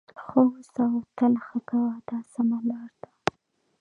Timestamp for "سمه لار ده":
2.33-3.09